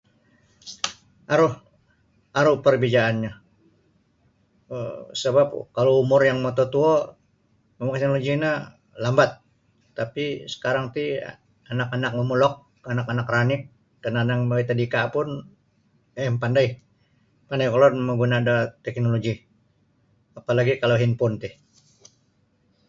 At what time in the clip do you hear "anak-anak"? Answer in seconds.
11.71-12.11, 12.91-13.27